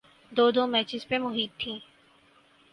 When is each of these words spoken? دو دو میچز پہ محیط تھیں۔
دو 0.31 0.45
دو 0.55 0.63
میچز 0.67 1.01
پہ 1.07 1.17
محیط 1.17 1.51
تھیں۔ 1.59 1.79